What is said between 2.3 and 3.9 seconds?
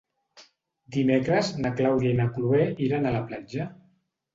Cloè iran a la platja.